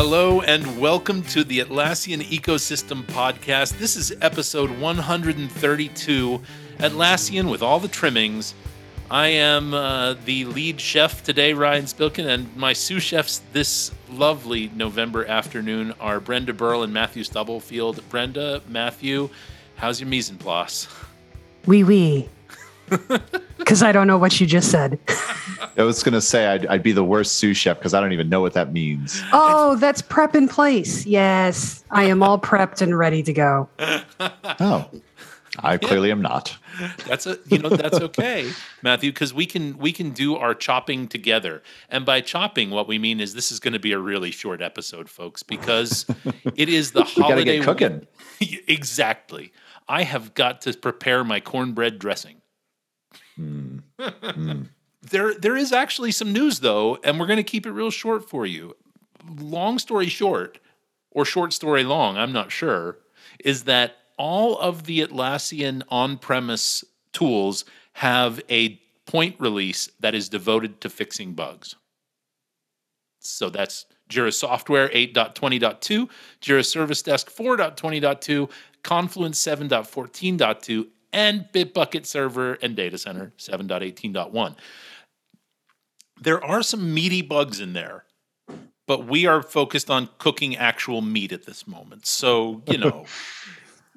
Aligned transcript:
Hello 0.00 0.42
and 0.42 0.78
welcome 0.78 1.22
to 1.22 1.42
the 1.42 1.58
Atlassian 1.58 2.22
Ecosystem 2.22 3.02
Podcast. 3.02 3.78
This 3.78 3.96
is 3.96 4.12
episode 4.20 4.70
132. 4.78 6.40
Atlassian 6.78 7.50
with 7.50 7.62
all 7.62 7.80
the 7.80 7.88
trimmings. 7.88 8.54
I 9.10 9.26
am 9.26 9.74
uh, 9.74 10.14
the 10.24 10.44
lead 10.44 10.80
chef 10.80 11.24
today, 11.24 11.52
Ryan 11.52 11.86
Spilkin, 11.86 12.28
and 12.28 12.56
my 12.56 12.74
sous 12.74 13.02
chefs 13.02 13.42
this 13.52 13.90
lovely 14.08 14.70
November 14.76 15.26
afternoon 15.26 15.92
are 15.98 16.20
Brenda 16.20 16.52
Burl 16.52 16.84
and 16.84 16.92
Matthew 16.92 17.24
Stubblefield. 17.24 18.08
Brenda, 18.08 18.62
Matthew, 18.68 19.30
how's 19.74 19.98
your 19.98 20.08
mise 20.08 20.30
en 20.30 20.36
place? 20.36 20.86
Wee 21.66 21.82
wee. 21.82 22.28
Because 23.58 23.82
I 23.82 23.90
don't 23.90 24.06
know 24.06 24.16
what 24.16 24.40
you 24.40 24.46
just 24.46 24.70
said. 24.70 24.98
I 25.76 25.82
was 25.82 26.02
going 26.02 26.14
to 26.14 26.20
say 26.20 26.46
I'd, 26.46 26.66
I'd, 26.66 26.82
be 26.82 26.92
the 26.92 27.04
worst 27.04 27.38
sous 27.38 27.56
chef 27.56 27.78
because 27.78 27.94
I 27.94 28.00
don't 28.00 28.12
even 28.12 28.28
know 28.28 28.40
what 28.40 28.54
that 28.54 28.72
means. 28.72 29.22
Oh, 29.32 29.76
that's 29.76 30.02
prep 30.02 30.34
in 30.34 30.48
place. 30.48 31.06
Yes, 31.06 31.84
I 31.90 32.04
am 32.04 32.22
all 32.22 32.38
prepped 32.38 32.82
and 32.82 32.96
ready 32.98 33.22
to 33.22 33.32
go. 33.32 33.68
Oh, 34.60 34.90
I 35.60 35.76
clearly 35.76 36.10
am 36.10 36.22
not. 36.22 36.56
That's 37.06 37.26
a 37.26 37.38
you 37.46 37.58
know 37.58 37.68
that's 37.70 37.98
okay, 37.98 38.50
Matthew, 38.82 39.10
because 39.10 39.34
we 39.34 39.46
can 39.46 39.76
we 39.78 39.92
can 39.92 40.10
do 40.10 40.36
our 40.36 40.54
chopping 40.54 41.08
together. 41.08 41.62
And 41.88 42.04
by 42.04 42.20
chopping, 42.20 42.70
what 42.70 42.86
we 42.86 42.98
mean 42.98 43.20
is 43.20 43.34
this 43.34 43.50
is 43.50 43.58
going 43.58 43.72
to 43.72 43.78
be 43.78 43.92
a 43.92 43.98
really 43.98 44.30
short 44.30 44.62
episode, 44.62 45.08
folks, 45.08 45.42
because 45.42 46.06
it 46.56 46.68
is 46.68 46.92
the 46.92 47.02
we 47.02 47.22
holiday. 47.22 47.56
Get 47.56 47.64
cooking. 47.64 48.06
exactly. 48.68 49.52
I 49.88 50.02
have 50.02 50.34
got 50.34 50.60
to 50.62 50.74
prepare 50.74 51.24
my 51.24 51.40
cornbread 51.40 51.98
dressing. 51.98 52.42
Mm. 53.38 53.82
Mm. 53.98 54.68
There, 55.02 55.34
there 55.34 55.56
is 55.56 55.72
actually 55.72 56.12
some 56.12 56.32
news 56.32 56.60
though, 56.60 56.98
and 57.04 57.18
we're 57.18 57.26
going 57.26 57.38
to 57.38 57.42
keep 57.42 57.66
it 57.66 57.72
real 57.72 57.90
short 57.90 58.28
for 58.28 58.46
you. 58.46 58.74
Long 59.28 59.78
story 59.78 60.08
short, 60.08 60.58
or 61.10 61.24
short 61.24 61.52
story 61.52 61.84
long, 61.84 62.16
I'm 62.16 62.32
not 62.32 62.52
sure, 62.52 62.98
is 63.44 63.64
that 63.64 63.96
all 64.16 64.58
of 64.58 64.84
the 64.84 65.00
Atlassian 65.00 65.82
on-premise 65.88 66.84
tools 67.12 67.64
have 67.94 68.40
a 68.50 68.80
point 69.06 69.36
release 69.38 69.90
that 70.00 70.14
is 70.14 70.28
devoted 70.28 70.80
to 70.80 70.90
fixing 70.90 71.32
bugs. 71.32 71.76
So 73.20 73.48
that's 73.50 73.86
Jira 74.10 74.32
Software 74.32 74.88
8.20.2, 74.88 76.08
Jira 76.40 76.64
Service 76.64 77.02
Desk 77.02 77.30
4.20.2, 77.30 78.50
Confluence 78.82 79.42
7.14.2, 79.42 80.86
and 81.12 81.46
Bitbucket 81.52 82.06
Server 82.06 82.54
and 82.54 82.76
Data 82.76 82.98
Center 82.98 83.32
7.18.1. 83.38 84.56
There 86.20 86.44
are 86.44 86.62
some 86.62 86.92
meaty 86.92 87.22
bugs 87.22 87.60
in 87.60 87.72
there, 87.72 88.04
but 88.86 89.06
we 89.06 89.26
are 89.26 89.42
focused 89.42 89.90
on 89.90 90.08
cooking 90.18 90.56
actual 90.56 91.00
meat 91.00 91.32
at 91.32 91.46
this 91.46 91.66
moment. 91.66 92.06
So, 92.06 92.62
you 92.66 92.78
know. 92.78 93.04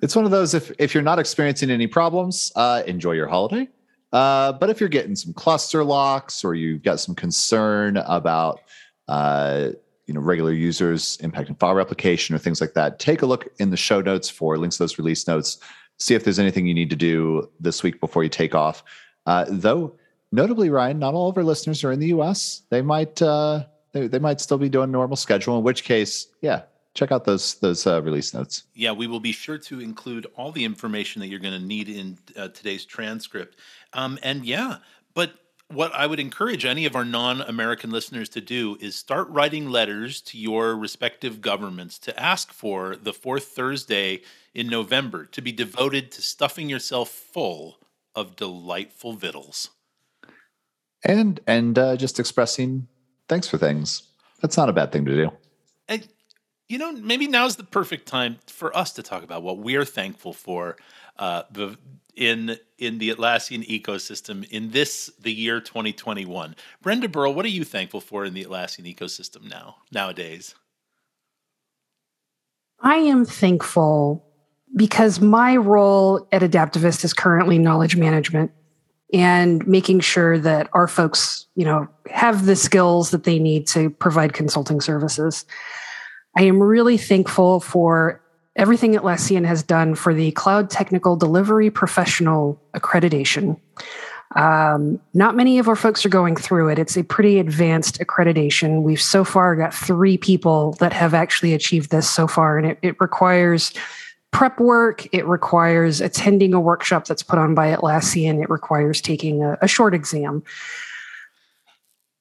it's 0.02 0.16
one 0.16 0.26
of 0.26 0.31
those 0.31 0.53
if, 0.53 0.72
if 0.80 0.94
you're 0.94 1.03
not 1.03 1.20
experiencing 1.20 1.70
any 1.70 1.88
problems, 1.88 2.52
uh, 2.56 2.84
enjoy 2.86 3.14
your 3.14 3.28
holiday. 3.28 3.68
Uh, 4.14 4.52
but 4.53 4.70
if 4.70 4.80
you're 4.80 4.90
getting 4.90 5.16
some 5.16 5.34
cluster 5.34 5.84
locks 5.84 6.44
or 6.44 6.53
you've 6.53 6.84
got 6.84 7.00
some 7.00 7.16
concern 7.16 7.98
about 7.98 8.59
uh, 9.08 9.70
you 10.06 10.14
know 10.14 10.20
regular 10.20 10.52
users 10.52 11.18
impacting 11.20 11.58
file 11.58 11.73
replication 11.73 12.36
or 12.36 12.38
things 12.38 12.59
like 12.59 12.73
that, 12.73 13.00
take 13.00 13.22
a 13.22 13.25
look 13.25 13.48
in 13.59 13.70
the 13.70 13.78
show 13.78 14.02
notes 14.02 14.30
for 14.30 14.58
links 14.58 14.78
to 14.78 14.84
those 14.84 14.98
release 14.98 15.28
notes 15.28 15.59
see 16.02 16.16
if 16.16 16.23
there's 16.23 16.39
anything 16.39 16.66
you 16.66 16.73
need 16.73 16.89
to 16.89 16.95
do 16.95 17.49
this 17.59 17.83
week 17.83 17.99
before 17.99 18.23
you 18.23 18.30
take 18.30 18.55
off. 18.55 18.83
Uh, 19.25 19.45
though, 19.47 19.95
notably, 20.31 20.69
Ryan, 20.69 21.00
not 21.00 21.13
all 21.13 21.29
of 21.29 21.38
our 21.38 21.44
listeners 21.44 21.84
are 21.84 21.91
in 21.91 22.00
the 22.00 22.07
U.S. 22.07 22.63
They 22.69 22.81
might 22.81 23.22
uh, 23.22 23.66
they, 23.94 24.07
they 24.07 24.19
might 24.19 24.41
still 24.41 24.57
be 24.57 24.69
doing 24.69 24.91
normal 24.91 25.16
schedule. 25.16 25.57
In 25.57 25.63
which 25.63 25.84
case, 25.84 26.28
yeah, 26.41 26.63
check 26.95 27.11
out 27.11 27.25
those 27.25 27.56
those 27.56 27.85
uh, 27.85 28.01
release 28.01 28.34
notes. 28.34 28.63
Yeah, 28.73 28.91
we 28.91 29.07
will 29.07 29.19
be 29.19 29.31
sure 29.31 29.59
to 29.59 29.79
include 29.79 30.25
all 30.35 30.51
the 30.51 30.66
information 30.66 31.19
that 31.22 31.28
you're 31.28 31.40
going 31.40 31.59
to 31.59 31.66
need 31.66 31.88
in 31.88 32.17
uh, 32.35 32.47
today's 32.50 32.84
transcript. 32.84 33.57
Um, 33.94 34.17
and 34.23 34.44
yeah, 34.44 34.78
but 35.13 35.34
what 35.74 35.94
I 35.94 36.08
would 36.08 36.20
encourage 36.20 36.66
any 36.66 36.86
of 36.86 36.96
our 36.96 37.06
non-American 37.06 37.92
listeners 37.92 38.30
to 38.30 38.42
do 38.42 38.78
is 38.80 38.96
start 38.96 39.28
writing 39.30 39.70
letters 39.70 40.22
to 40.22 40.38
your 40.38 40.76
respective 40.76 41.42
governments 41.42 41.98
to 42.00 42.20
ask 42.20 42.52
for 42.52 42.96
the 42.96 43.14
fourth 43.14 43.46
Thursday 43.46 44.22
in 44.54 44.68
November 44.68 45.26
to 45.26 45.42
be 45.42 45.52
devoted 45.52 46.12
to 46.12 46.22
stuffing 46.22 46.70
yourself 46.70 47.09
full 47.09 47.78
of 48.16 48.36
delightful 48.36 49.14
victuals. 49.14 49.70
And 51.04 51.40
and 51.48 51.80
uh, 51.80 51.98
just 51.98 52.20
expressing 52.20 52.88
thanks 53.28 53.48
for 53.48 53.58
things. 53.58 54.03
That's 54.42 54.58
not 54.58 54.70
a 54.70 54.74
bad 54.74 54.92
thing 54.92 55.06
to 55.06 55.16
do. 55.16 55.32
And 55.88 56.08
you 56.72 56.78
know, 56.78 56.94
maybe 56.94 57.28
now's 57.28 57.58
the 57.58 57.66
perfect 57.66 58.08
time 58.08 58.38
for 58.48 58.76
us 58.76 58.94
to 58.94 59.04
talk 59.04 59.24
about 59.24 59.44
what 59.44 59.58
we're 59.58 59.84
thankful 59.84 60.32
for 60.32 60.78
uh, 61.20 61.44
the, 61.52 61.78
in 62.16 62.58
in 62.78 62.98
the 62.98 63.09
Atlassian 63.09 63.68
ecosystem 63.68 64.50
in 64.50 64.72
this 64.72 65.12
the 65.20 65.34
year 65.34 65.59
2021. 65.59 66.56
Brenda 66.82 67.09
Burl, 67.09 67.34
what 67.34 67.46
are 67.46 67.50
you 67.50 67.66
thankful 67.66 68.00
for 68.00 68.24
in 68.24 68.34
the 68.34 68.46
Atlassian 68.46 68.94
ecosystem 68.94 69.50
now 69.50 69.78
nowadays? 69.92 70.56
I 72.80 72.96
am 72.96 73.26
thankful 73.26 74.26
because 74.76 75.20
my 75.20 75.58
role 75.58 76.28
at 76.32 76.42
Adaptavist 76.42 77.03
is 77.03 77.14
currently 77.14 77.59
knowledge 77.59 77.98
management 77.98 78.52
and 79.14 79.66
making 79.68 80.00
sure 80.00 80.40
that 80.40 80.70
our 80.72 80.88
folks, 80.88 81.46
you 81.56 81.66
know, 81.66 81.88
have 82.09 82.46
the 82.46 82.56
skills 82.56 83.12
that 83.12 83.26
they 83.26 83.40
need 83.40 83.68
to 83.68 83.90
provide 83.90 84.34
consulting 84.34 84.80
services. 84.80 85.46
I 86.36 86.44
am 86.44 86.62
really 86.62 86.97
thankful 86.97 87.59
for 87.59 88.22
everything 88.56 88.94
Atlassian 88.94 89.46
has 89.46 89.64
done 89.64 89.96
for 89.96 90.14
the 90.14 90.31
Cloud 90.31 90.69
Technical 90.69 91.16
Delivery 91.16 91.69
Professional 91.69 92.62
accreditation. 92.74 93.59
Um, 94.36 95.00
not 95.14 95.36
many 95.36 95.59
of 95.59 95.68
our 95.68 95.75
folks 95.75 96.06
are 96.06 96.09
going 96.09 96.38
through 96.38 96.70
it. 96.70 96.80
It's 96.80 96.96
a 96.96 97.03
pretty 97.03 97.40
advanced 97.40 98.00
accreditation. 98.00 98.81
We've 98.81 99.02
so 99.02 99.25
far 99.25 99.56
got 99.58 99.74
three 99.74 100.18
people 100.18 100.74
that 100.74 100.94
have 100.94 101.14
actually 101.14 101.53
achieved 101.53 101.91
this 101.91 102.09
so 102.09 102.28
far, 102.28 102.58
and 102.58 102.68
it, 102.68 102.80
it 102.81 102.96
requires 103.02 103.74
prep 104.31 104.58
work. 104.59 105.06
It 105.14 105.25
requires 105.25 106.00
attending 106.00 106.53
a 106.53 106.62
workshop 106.62 107.06
that's 107.06 107.24
put 107.24 107.40
on 107.40 107.53
by 107.53 107.75
Atlassian. 107.75 108.41
It 108.41 108.50
requires 108.50 109.02
taking 109.02 109.44
a, 109.44 109.58
a 109.62 109.68
short 109.68 109.94
exam. 109.94 110.44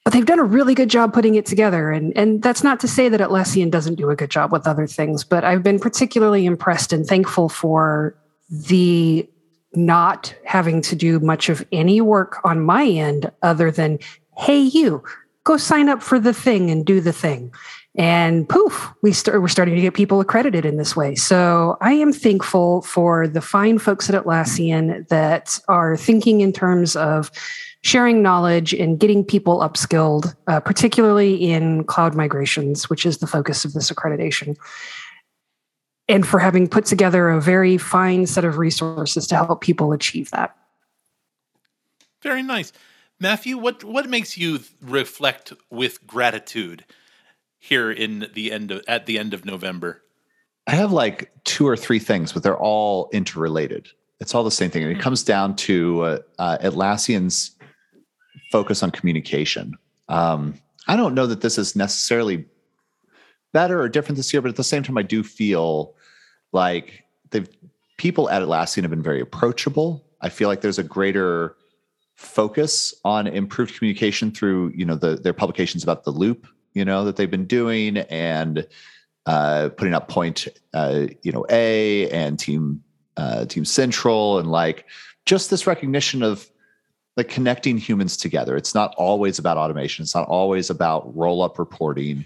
But 0.05 0.12
they've 0.15 0.27
done 0.27 0.38
a 0.38 0.44
really 0.44 0.75
good 0.75 0.88
job 0.88 1.12
putting 1.12 1.34
it 1.34 1.44
together. 1.44 1.91
And, 1.91 2.16
and 2.16 2.43
that's 2.43 2.65
not 2.65 2.81
to 2.81 2.88
say 2.88 3.09
that 3.11 3.21
Atlassian 3.21 3.71
doesn't 3.71 3.97
do 3.97 4.09
a 4.11 4.16
good 4.16 4.31
job 4.31 4.50
with 4.50 4.66
other 4.66 4.87
things, 4.87 5.25
but 5.25 5.44
I've 5.44 5.62
been 5.62 5.78
particularly 5.78 6.47
impressed 6.47 6.93
and 6.93 7.06
thankful 7.06 7.49
for 7.49 8.16
the 8.49 9.28
not 9.75 10.34
having 10.44 10.81
to 10.83 10.97
do 10.97 11.21
much 11.21 11.49
of 11.49 11.65
any 11.71 12.00
work 12.00 12.38
on 12.44 12.61
my 12.61 12.87
end 12.87 13.31
other 13.43 13.71
than, 13.71 13.99
hey, 14.37 14.59
you 14.59 15.03
go 15.44 15.56
sign 15.56 15.88
up 15.88 16.03
for 16.03 16.19
the 16.19 16.34
thing 16.34 16.71
and 16.71 16.84
do 16.84 17.00
the 17.00 17.12
thing 17.12 17.53
and 17.96 18.48
poof 18.48 18.88
we 19.02 19.12
start 19.12 19.40
we're 19.40 19.48
starting 19.48 19.74
to 19.74 19.80
get 19.80 19.94
people 19.94 20.20
accredited 20.20 20.64
in 20.64 20.76
this 20.76 20.94
way. 20.94 21.14
So 21.14 21.76
i 21.80 21.92
am 21.92 22.12
thankful 22.12 22.82
for 22.82 23.26
the 23.26 23.40
fine 23.40 23.78
folks 23.78 24.08
at 24.08 24.24
atlassian 24.24 25.08
that 25.08 25.58
are 25.68 25.96
thinking 25.96 26.40
in 26.40 26.52
terms 26.52 26.96
of 26.96 27.30
sharing 27.82 28.22
knowledge 28.22 28.74
and 28.74 29.00
getting 29.00 29.24
people 29.24 29.60
upskilled 29.60 30.34
uh, 30.46 30.60
particularly 30.60 31.34
in 31.34 31.84
cloud 31.84 32.14
migrations 32.14 32.88
which 32.90 33.04
is 33.04 33.18
the 33.18 33.26
focus 33.26 33.64
of 33.64 33.72
this 33.72 33.90
accreditation 33.90 34.56
and 36.10 36.26
for 36.26 36.40
having 36.40 36.66
put 36.66 36.84
together 36.84 37.28
a 37.28 37.40
very 37.40 37.78
fine 37.78 38.26
set 38.26 38.44
of 38.44 38.58
resources 38.58 39.28
to 39.28 39.36
help 39.36 39.60
people 39.60 39.93
achieve 39.93 40.28
that. 40.32 40.56
Very 42.20 42.43
nice. 42.43 42.72
Matthew 43.20 43.56
what 43.56 43.84
what 43.84 44.08
makes 44.08 44.36
you 44.36 44.60
reflect 44.81 45.52
with 45.70 46.04
gratitude 46.06 46.84
here 47.60 47.92
in 47.92 48.28
the 48.34 48.50
end 48.50 48.72
of 48.72 48.82
at 48.88 49.06
the 49.06 49.18
end 49.18 49.32
of 49.32 49.44
November? 49.44 50.02
I 50.66 50.72
have 50.72 50.90
like 50.90 51.30
two 51.44 51.68
or 51.68 51.76
three 51.76 52.00
things, 52.00 52.32
but 52.32 52.42
they're 52.42 52.58
all 52.58 53.08
interrelated. 53.12 53.88
It's 54.18 54.34
all 54.34 54.44
the 54.44 54.50
same 54.50 54.70
thing. 54.70 54.82
And 54.82 54.90
it 54.90 54.96
hmm. 54.96 55.00
comes 55.00 55.22
down 55.22 55.54
to 55.56 56.02
uh, 56.02 56.18
uh, 56.38 56.58
Atlassian's 56.58 57.52
focus 58.50 58.82
on 58.82 58.90
communication. 58.90 59.74
Um, 60.08 60.54
I 60.88 60.96
don't 60.96 61.14
know 61.14 61.26
that 61.26 61.40
this 61.40 61.56
is 61.56 61.76
necessarily 61.76 62.46
better 63.52 63.80
or 63.80 63.88
different 63.88 64.16
this 64.16 64.32
year, 64.32 64.42
but 64.42 64.48
at 64.48 64.56
the 64.56 64.64
same 64.64 64.82
time, 64.82 64.98
I 64.98 65.02
do 65.02 65.22
feel 65.22 65.94
like 66.52 67.04
the 67.30 67.46
people 67.96 68.28
at 68.30 68.42
Atlassian 68.42 68.82
have 68.82 68.90
been 68.90 69.02
very 69.02 69.20
approachable. 69.20 70.04
I 70.20 70.28
feel 70.28 70.48
like 70.48 70.62
there's 70.62 70.78
a 70.78 70.84
greater 70.84 71.56
focus 72.16 72.94
on 73.04 73.26
improved 73.26 73.76
communication 73.76 74.30
through, 74.30 74.72
you 74.74 74.84
know, 74.84 74.94
the, 74.94 75.16
their 75.16 75.32
publications 75.32 75.82
about 75.82 76.04
the 76.04 76.10
loop 76.10 76.46
you 76.75 76.84
know, 76.84 77.05
that 77.05 77.17
they've 77.17 77.31
been 77.31 77.46
doing 77.46 77.99
and 77.99 78.67
uh, 79.26 79.70
putting 79.76 79.94
up 79.94 80.08
point, 80.08 80.49
uh, 80.75 81.06
you 81.22 81.32
know, 81.32 81.44
A 81.50 82.08
and 82.11 82.38
team, 82.38 82.82
uh, 83.17 83.44
team 83.44 83.64
central 83.64 84.38
and 84.38 84.50
like 84.50 84.87
just 85.26 85.50
this 85.50 85.67
recognition 85.67 86.22
of 86.22 86.50
like 87.17 87.28
connecting 87.28 87.76
humans 87.76 88.17
together. 88.17 88.56
It's 88.56 88.75
not 88.75 88.94
always 88.96 89.38
about 89.38 89.56
automation. 89.56 90.02
It's 90.02 90.14
not 90.14 90.28
always 90.28 90.70
about 90.70 91.14
roll 91.17 91.43
up 91.43 91.58
reporting. 91.58 92.25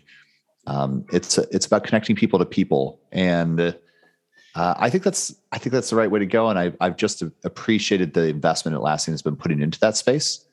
Um, 0.67 1.05
it's 1.13 1.37
it's 1.39 1.67
about 1.67 1.85
connecting 1.85 2.17
people 2.17 2.39
to 2.39 2.47
people, 2.47 3.01
and 3.13 3.61
uh, 3.61 3.75
I 4.79 4.89
think 4.89 5.03
that's 5.03 5.35
I 5.53 5.59
think 5.59 5.73
that's 5.73 5.91
the 5.91 5.97
right 5.97 6.11
way 6.11 6.21
to 6.21 6.27
go. 6.27 6.49
And 6.49 6.59
I've 6.59 6.77
I've 6.81 6.97
just 6.97 7.23
appreciated 7.45 8.15
the 8.15 8.29
investment 8.29 8.77
Atlassian 8.77 9.11
has 9.11 9.23
been 9.23 9.37
putting 9.37 9.61
into 9.61 9.81
that 9.81 9.97
space. 9.97 10.45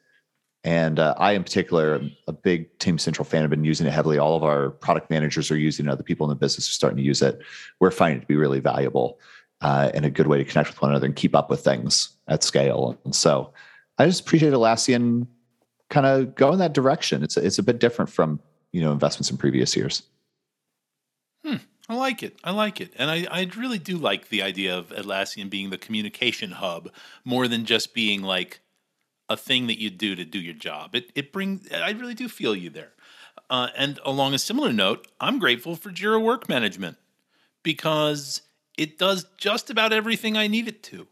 And 0.63 0.99
uh, 0.99 1.15
I, 1.17 1.31
in 1.31 1.43
particular, 1.43 1.95
am 1.95 2.11
a 2.27 2.33
big 2.33 2.77
Team 2.77 2.99
Central 2.99 3.25
fan. 3.25 3.43
I've 3.43 3.49
been 3.49 3.63
using 3.63 3.87
it 3.87 3.93
heavily. 3.93 4.19
All 4.19 4.35
of 4.35 4.43
our 4.43 4.69
product 4.69 5.09
managers 5.09 5.49
are 5.49 5.57
using 5.57 5.87
it. 5.87 5.91
Other 5.91 6.03
people 6.03 6.27
in 6.27 6.29
the 6.29 6.35
business 6.35 6.69
are 6.69 6.73
starting 6.73 6.97
to 6.97 7.03
use 7.03 7.21
it. 7.21 7.41
We're 7.79 7.89
finding 7.89 8.17
it 8.19 8.21
to 8.21 8.27
be 8.27 8.35
really 8.35 8.59
valuable 8.59 9.19
uh, 9.61 9.89
and 9.93 10.05
a 10.05 10.11
good 10.11 10.27
way 10.27 10.37
to 10.37 10.45
connect 10.45 10.69
with 10.69 10.81
one 10.81 10.91
another 10.91 11.07
and 11.07 11.15
keep 11.15 11.35
up 11.35 11.49
with 11.49 11.63
things 11.63 12.09
at 12.27 12.43
scale. 12.43 12.97
And 13.05 13.15
so 13.15 13.53
I 13.97 14.05
just 14.05 14.21
appreciate 14.21 14.53
Atlassian 14.53 15.27
kind 15.89 16.05
of 16.05 16.35
go 16.35 16.51
in 16.53 16.59
that 16.59 16.73
direction. 16.73 17.23
It's 17.23 17.37
it's 17.37 17.59
a 17.59 17.63
bit 17.63 17.79
different 17.79 18.09
from 18.09 18.39
you 18.71 18.81
know 18.81 18.91
investments 18.91 19.29
in 19.29 19.37
previous 19.37 19.75
years. 19.75 20.03
Hmm. 21.45 21.57
I 21.89 21.95
like 21.95 22.23
it. 22.23 22.37
I 22.43 22.51
like 22.51 22.79
it. 22.79 22.93
And 22.95 23.11
I, 23.11 23.27
I 23.29 23.49
really 23.57 23.79
do 23.79 23.97
like 23.97 24.29
the 24.29 24.41
idea 24.41 24.77
of 24.77 24.89
Atlassian 24.89 25.49
being 25.49 25.71
the 25.71 25.77
communication 25.77 26.51
hub 26.51 26.89
more 27.25 27.47
than 27.47 27.65
just 27.65 27.93
being 27.93 28.21
like 28.21 28.61
a 29.31 29.37
thing 29.37 29.67
that 29.67 29.79
you 29.79 29.89
do 29.89 30.15
to 30.15 30.25
do 30.25 30.39
your 30.39 30.53
job. 30.53 30.95
It 30.95 31.11
it 31.15 31.31
brings 31.31 31.71
I 31.71 31.91
really 31.91 32.13
do 32.13 32.27
feel 32.27 32.55
you 32.55 32.69
there. 32.69 32.91
Uh, 33.49 33.67
and 33.75 33.99
along 34.05 34.33
a 34.33 34.39
similar 34.39 34.71
note, 34.71 35.07
I'm 35.19 35.39
grateful 35.39 35.75
for 35.75 35.89
Jira 35.89 36.21
Work 36.21 36.47
Management 36.47 36.97
because 37.63 38.41
it 38.77 38.97
does 38.97 39.25
just 39.37 39.69
about 39.69 39.91
everything 39.93 40.37
I 40.37 40.47
need 40.47 40.67
it 40.67 40.83
to. 40.83 41.07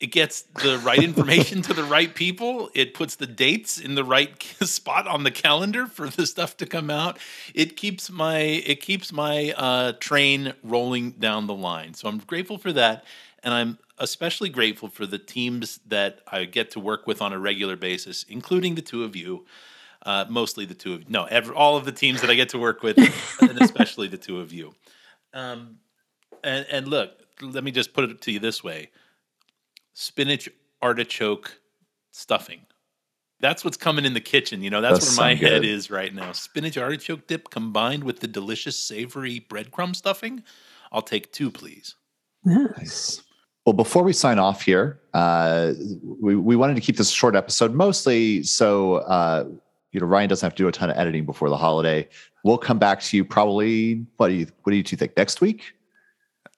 It 0.00 0.12
gets 0.12 0.42
the 0.42 0.78
right 0.78 1.02
information 1.02 1.62
to 1.62 1.74
the 1.74 1.84
right 1.84 2.14
people. 2.14 2.70
It 2.74 2.94
puts 2.94 3.16
the 3.16 3.26
dates 3.26 3.78
in 3.78 3.94
the 3.94 4.04
right 4.04 4.40
spot 4.62 5.06
on 5.06 5.24
the 5.24 5.30
calendar 5.30 5.86
for 5.86 6.08
the 6.08 6.26
stuff 6.26 6.56
to 6.58 6.66
come 6.66 6.90
out. 6.90 7.18
It 7.54 7.76
keeps 7.76 8.10
my 8.10 8.38
it 8.38 8.80
keeps 8.80 9.12
my 9.12 9.52
uh, 9.56 9.92
train 9.92 10.54
rolling 10.62 11.12
down 11.12 11.46
the 11.46 11.54
line. 11.54 11.94
So 11.94 12.08
I'm 12.08 12.18
grateful 12.18 12.58
for 12.58 12.72
that, 12.72 13.04
and 13.42 13.54
I'm 13.54 13.78
especially 13.98 14.48
grateful 14.48 14.88
for 14.88 15.06
the 15.06 15.18
teams 15.18 15.80
that 15.86 16.20
I 16.30 16.44
get 16.44 16.70
to 16.72 16.80
work 16.80 17.06
with 17.06 17.20
on 17.20 17.32
a 17.32 17.38
regular 17.38 17.76
basis, 17.76 18.24
including 18.28 18.74
the 18.74 18.82
two 18.82 19.04
of 19.04 19.16
you. 19.16 19.46
Uh, 20.02 20.24
mostly 20.28 20.64
the 20.64 20.74
two 20.74 20.94
of 20.94 21.00
you. 21.00 21.06
no, 21.08 21.24
every, 21.24 21.54
all 21.54 21.76
of 21.76 21.84
the 21.84 21.92
teams 21.92 22.20
that 22.20 22.30
I 22.30 22.34
get 22.34 22.50
to 22.50 22.58
work 22.58 22.84
with, 22.84 22.96
and 23.40 23.60
especially 23.60 24.06
the 24.06 24.16
two 24.16 24.40
of 24.40 24.52
you. 24.52 24.72
Um, 25.34 25.78
and, 26.44 26.64
and 26.70 26.86
look, 26.88 27.10
let 27.42 27.64
me 27.64 27.72
just 27.72 27.92
put 27.92 28.04
it 28.04 28.20
to 28.22 28.32
you 28.32 28.38
this 28.38 28.62
way: 28.62 28.90
spinach 29.94 30.48
artichoke 30.80 31.58
stuffing. 32.12 32.60
That's 33.40 33.64
what's 33.64 33.76
coming 33.76 34.04
in 34.04 34.14
the 34.14 34.20
kitchen. 34.20 34.62
You 34.62 34.70
know, 34.70 34.80
that's 34.80 35.00
Does 35.00 35.18
where 35.18 35.26
my 35.26 35.34
head 35.34 35.64
is 35.64 35.90
right 35.90 36.14
now. 36.14 36.32
Spinach 36.32 36.78
artichoke 36.78 37.26
dip 37.26 37.50
combined 37.50 38.04
with 38.04 38.20
the 38.20 38.28
delicious 38.28 38.76
savory 38.76 39.44
breadcrumb 39.48 39.94
stuffing. 39.94 40.42
I'll 40.90 41.02
take 41.02 41.32
two, 41.32 41.50
please. 41.50 41.94
Nice. 42.44 43.22
Well, 43.68 43.74
before 43.74 44.02
we 44.02 44.14
sign 44.14 44.38
off 44.38 44.62
here, 44.62 44.98
uh, 45.12 45.74
we, 46.02 46.34
we 46.34 46.56
wanted 46.56 46.74
to 46.76 46.80
keep 46.80 46.96
this 46.96 47.10
a 47.10 47.14
short 47.14 47.36
episode, 47.36 47.74
mostly 47.74 48.42
so 48.42 48.94
uh, 48.94 49.46
you 49.92 50.00
know 50.00 50.06
Ryan 50.06 50.30
doesn't 50.30 50.46
have 50.46 50.54
to 50.54 50.62
do 50.62 50.68
a 50.68 50.72
ton 50.72 50.88
of 50.88 50.96
editing 50.96 51.26
before 51.26 51.50
the 51.50 51.56
holiday. 51.58 52.08
We'll 52.44 52.56
come 52.56 52.78
back 52.78 53.02
to 53.02 53.16
you 53.18 53.26
probably. 53.26 54.06
What 54.16 54.28
do 54.28 54.36
you 54.36 54.46
What 54.62 54.70
do 54.70 54.76
you 54.78 54.82
two 54.82 54.96
think 54.96 55.14
next 55.18 55.42
week? 55.42 55.74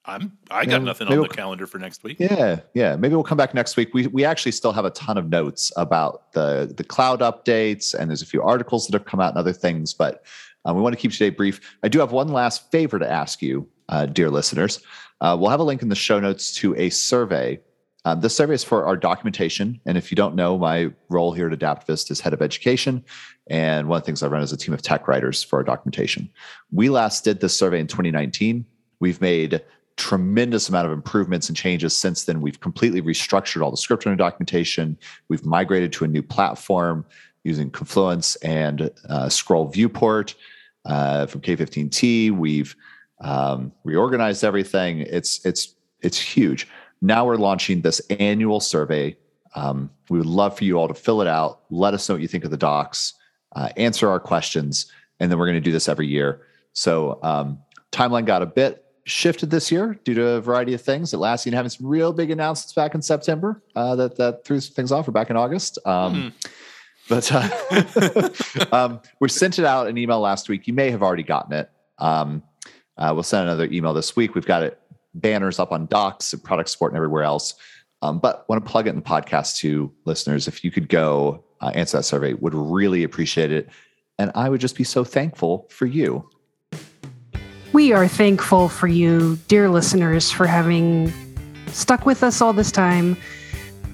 I'm 0.05 0.39
I 0.53 0.65
got 0.65 0.85
nothing 0.85 1.09
on 1.09 1.15
the 1.15 1.23
we'll, 1.23 1.29
calendar 1.29 1.67
for 1.67 1.79
next 1.79 2.05
week. 2.05 2.19
Yeah, 2.21 2.61
yeah. 2.75 2.95
Maybe 2.95 3.17
we'll 3.17 3.25
come 3.25 3.39
back 3.39 3.55
next 3.55 3.77
week. 3.77 3.93
We 3.93 4.07
we 4.07 4.25
actually 4.25 4.53
still 4.53 4.71
have 4.71 4.85
a 4.85 4.91
ton 4.91 5.19
of 5.19 5.29
notes 5.29 5.73
about 5.77 6.33
the 6.33 6.73
the 6.77 6.85
cloud 6.85 7.23
updates, 7.23 7.93
and 7.93 8.09
there's 8.09 8.23
a 8.23 8.27
few 8.27 8.41
articles 8.41 8.87
that 8.87 8.97
have 8.97 9.05
come 9.05 9.19
out 9.19 9.31
and 9.31 9.39
other 9.39 9.53
things. 9.53 9.93
But 9.93 10.25
um, 10.65 10.77
we 10.77 10.83
want 10.83 10.93
to 10.93 11.01
keep 11.01 11.11
today 11.11 11.31
brief. 11.31 11.77
I 11.83 11.89
do 11.89 11.99
have 11.99 12.13
one 12.13 12.29
last 12.29 12.71
favor 12.71 13.01
to 13.01 13.11
ask 13.11 13.43
you, 13.43 13.67
uh, 13.91 14.07
dear 14.07 14.31
listeners. 14.31 14.81
Uh, 15.21 15.37
we'll 15.39 15.51
have 15.51 15.61
a 15.61 15.65
link 15.65 15.83
in 15.83 15.89
the 15.89 15.95
show 15.95 16.19
notes 16.19 16.55
to 16.55 16.75
a 16.77 16.89
survey. 16.89 17.61
Um, 18.07 18.23
this 18.23 18.35
survey 18.35 18.55
is 18.55 18.65
for 18.65 18.87
our 18.87 18.97
documentation, 18.97 19.79
and 19.85 19.99
if 19.99 20.11
you 20.11 20.17
don't 20.17 20.35
know, 20.35 20.57
my 20.57 20.91
role 21.11 21.33
here 21.33 21.51
at 21.51 21.59
Adaptavist 21.59 22.11
is 22.11 22.19
head 22.19 22.33
of 22.33 22.41
education, 22.41 23.05
and 23.49 23.89
one 23.89 23.99
of 23.99 24.03
the 24.03 24.07
things 24.07 24.23
I 24.23 24.29
run 24.29 24.43
is 24.43 24.53
a 24.53 24.57
team 24.57 24.73
of 24.73 24.81
tech 24.81 25.07
writers 25.07 25.43
for 25.43 25.59
our 25.59 25.63
documentation. 25.63 26.31
We 26.73 26.89
last 26.89 27.25
did 27.25 27.41
this 27.41 27.59
survey 27.59 27.79
in 27.79 27.87
2019. 27.87 28.65
We've 29.01 29.21
made 29.21 29.61
tremendous 29.99 30.71
amount 30.71 30.87
of 30.87 30.93
improvements 30.93 31.49
and 31.49 31.57
changes 31.57 31.95
since 31.95 32.25
then. 32.25 32.41
We've 32.41 32.59
completely 32.59 33.03
restructured 33.03 33.63
all 33.63 33.71
the 33.71 33.77
script 33.77 34.07
and 34.07 34.17
documentation. 34.17 34.97
We've 35.29 35.45
migrated 35.45 35.93
to 35.95 36.05
a 36.05 36.09
new 36.09 36.23
platform 36.23 37.05
using 37.45 37.71
Confluence 37.71 38.37
and 38.37 38.91
uh, 39.11 39.29
Scroll 39.29 39.69
Viewport 39.69 40.35
uh, 40.87 41.27
from 41.27 41.43
K15T. 41.43 42.31
We've 42.31 42.75
um, 43.21 43.73
reorganized 43.85 44.45
everything. 44.45 45.01
It's 45.01 45.45
it's 45.45 45.75
it's 46.01 46.19
huge. 46.19 46.69
Now 47.03 47.27
we're 47.27 47.37
launching 47.37 47.81
this 47.81 48.01
annual 48.11 48.61
survey. 48.61 49.17
Um, 49.55 49.91
we 50.09 50.19
would 50.19 50.27
love 50.27 50.57
for 50.57 50.65
you 50.65 50.79
all 50.79 50.89
to 50.89 50.95
fill 50.95 51.21
it 51.23 51.29
out. 51.29 51.63
Let 51.71 51.95
us 51.95 52.09
know 52.09 52.15
what 52.15 52.23
you 52.23 52.29
think 52.29 52.45
of 52.45 52.51
the 52.51 52.57
docs. 52.57 53.15
Uh, 53.57 53.69
answer 53.77 54.09
our 54.09 54.21
questions, 54.21 54.91
and 55.19 55.31
then 55.31 55.39
we're 55.39 55.47
going 55.47 55.57
to 55.57 55.61
do 55.61 55.73
this 55.73 55.89
every 55.89 56.07
year. 56.07 56.43
So 56.73 57.19
um, 57.23 57.59
timeline 57.91 58.27
got 58.27 58.43
a 58.43 58.47
bit 58.47 58.85
shifted 59.05 59.51
this 59.51 59.73
year 59.73 59.99
due 60.05 60.15
to 60.15 60.27
a 60.29 60.41
variety 60.41 60.73
of 60.75 60.81
things. 60.81 61.13
Atlassian 61.13 61.53
having 61.53 61.71
some 61.71 61.87
real 61.87 62.13
big 62.13 62.31
announcements 62.31 62.73
back 62.75 62.95
in 62.95 63.03
September 63.03 63.63
uh, 63.75 63.97
that 63.97 64.17
that 64.17 64.45
threw 64.45 64.61
things 64.61 64.93
off, 64.93 65.09
or 65.09 65.13
back 65.13 65.31
in 65.31 65.37
August. 65.37 65.79
Um, 65.85 66.33
mm. 66.33 66.51
But 67.09 67.29
uh, 67.33 68.69
um, 68.77 69.01
we 69.19 69.29
sent 69.29 69.59
it 69.59 69.65
out 69.65 69.89
an 69.89 69.99
email 69.99 70.21
last 70.21 70.49
week. 70.49 70.69
You 70.69 70.75
may 70.75 70.93
have 70.93 71.03
already 71.03 71.25
gotten 71.25 71.53
it. 71.55 71.71
Um, 71.99 72.45
uh, 73.01 73.11
we'll 73.13 73.23
send 73.23 73.49
another 73.49 73.67
email 73.73 73.95
this 73.95 74.15
week. 74.15 74.35
We've 74.35 74.47
got 74.47 74.63
it 74.63 74.79
banners 75.15 75.59
up 75.59 75.73
on 75.73 75.87
Docs 75.87 76.33
and 76.33 76.45
product 76.45 76.69
support 76.69 76.93
and 76.93 76.97
everywhere 76.97 77.25
else. 77.25 77.55
Um, 78.03 78.19
but 78.19 78.49
want 78.49 78.65
to 78.65 78.71
plug 78.71 78.87
it 78.87 78.91
in 78.91 78.97
the 78.97 79.03
podcast 79.03 79.57
to 79.59 79.93
listeners. 80.05 80.47
If 80.47 80.65
you 80.65 80.71
could 80.71 80.89
go 80.89 81.45
uh, 81.61 81.73
answer 81.75 81.99
that 81.99 82.05
survey, 82.05 82.35
would 82.35 82.55
really 82.55 83.03
appreciate 83.03 83.51
it. 83.51 83.69
And 84.19 84.31
I 84.35 84.49
would 84.49 84.61
just 84.61 84.77
be 84.77 84.85
so 84.85 85.03
thankful 85.03 85.67
for 85.71 85.87
you. 85.87 86.29
We 87.73 87.93
are 87.93 88.09
thankful 88.09 88.69
for 88.69 88.87
you, 88.87 89.39
dear 89.49 89.69
listeners, 89.69 90.31
for 90.31 90.47
having 90.47 91.13
stuck 91.69 92.05
with 92.05 92.23
us 92.23 92.41
all 92.41 92.53
this 92.53 92.73
time. 92.73 93.17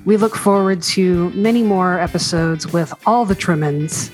We 0.04 0.16
look 0.16 0.34
forward 0.34 0.82
to 0.82 1.30
many 1.30 1.62
more 1.62 1.98
episodes 1.98 2.72
with 2.72 2.92
all 3.06 3.24
the 3.24 3.34
Trimmins 3.34 4.10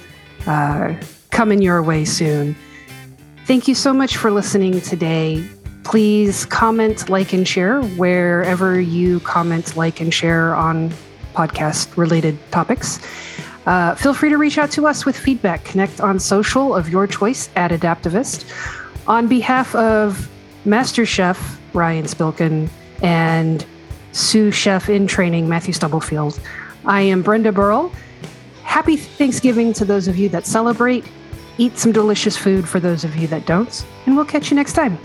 uh, 0.47 0.95
coming 1.31 1.63
your 1.63 1.83
way 1.83 2.05
soon. 2.05 2.57
Thank 3.45 3.69
you 3.69 3.75
so 3.75 3.93
much 3.93 4.17
for 4.17 4.31
listening 4.31 4.81
today. 4.81 5.45
Please 5.85 6.47
comment, 6.47 7.09
like, 7.11 7.33
and 7.33 7.47
share 7.47 7.83
wherever 7.83 8.81
you 8.81 9.21
comment, 9.21 9.77
like, 9.77 10.01
and 10.01 10.15
share 10.15 10.55
on 10.55 10.91
podcast 11.35 11.97
related 11.97 12.39
topics. 12.53 13.01
Uh, 13.67 13.95
feel 13.97 14.15
free 14.15 14.29
to 14.29 14.39
reach 14.39 14.59
out 14.59 14.71
to 14.73 14.87
us 14.87 15.05
with 15.05 15.17
feedback. 15.17 15.65
Connect 15.65 16.01
on 16.01 16.19
social 16.21 16.75
of 16.75 16.89
your 16.89 17.07
choice 17.07 17.49
at 17.57 17.71
Adaptavist. 17.71 18.45
on 19.07 19.27
behalf 19.27 19.75
of 19.75 20.29
Master 20.65 21.05
Chef 21.05 21.61
Ryan 21.75 22.05
Spilkin 22.07 22.69
and 23.03 23.67
sous 24.13 24.55
chef 24.55 24.89
in 24.89 25.07
training 25.07 25.49
Matthew 25.49 25.73
Stubblefield, 25.73 26.39
I 26.85 27.03
am 27.03 27.23
Brenda 27.23 27.51
Burrell. 27.51 27.93
Happy 28.63 28.97
Thanksgiving 28.97 29.73
to 29.75 29.85
those 29.85 30.07
of 30.07 30.17
you 30.17 30.29
that 30.31 30.47
celebrate. 30.47 31.05
Eat 31.59 31.79
some 31.79 31.93
delicious 31.93 32.37
food 32.37 32.69
for 32.69 32.81
those 32.81 33.05
of 33.05 33.17
you 33.17 33.27
that 33.29 33.47
don't. 33.47 33.85
And 34.07 34.17
we'll 34.17 34.25
catch 34.25 34.51
you 34.51 34.57
next 34.57 34.73
time. 34.73 34.99